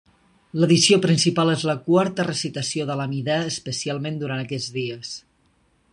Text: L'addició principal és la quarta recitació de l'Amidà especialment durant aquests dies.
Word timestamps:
L'addició 0.61 0.97
principal 1.03 1.51
és 1.51 1.65
la 1.71 1.75
quarta 1.91 2.25
recitació 2.29 2.89
de 2.91 2.97
l'Amidà 3.03 3.37
especialment 3.53 4.19
durant 4.25 4.45
aquests 4.47 4.73
dies. 4.79 5.17